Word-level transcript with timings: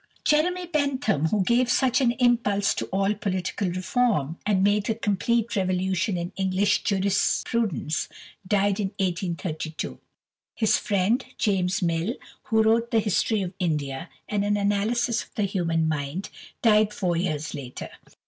Jeremy 0.25 0.65
Bentham, 0.65 1.25
who 1.27 1.43
gave 1.43 1.69
such 1.69 2.01
an 2.01 2.13
impulse 2.13 2.73
to 2.73 2.87
all 2.87 3.13
political 3.13 3.67
reform, 3.69 4.39
and 4.47 4.63
made 4.63 4.89
a 4.89 4.95
complete 4.95 5.55
revolution 5.55 6.17
in 6.17 6.31
English 6.37 6.81
jurisprudence, 6.81 8.09
died 8.47 8.79
in 8.79 8.87
1832. 8.97 9.99
His 10.55 10.79
friend 10.79 11.23
James 11.37 11.83
Mill, 11.83 12.15
who 12.45 12.63
wrote 12.63 12.89
the 12.89 12.97
"History 12.97 13.43
of 13.43 13.53
India" 13.59 14.09
and 14.27 14.43
an 14.43 14.57
"Analysis 14.57 15.21
of 15.21 15.35
the 15.35 15.43
Human 15.43 15.87
Mind," 15.87 16.31
died 16.63 16.95
four 16.95 17.15
years 17.15 17.53
later. 17.53 17.89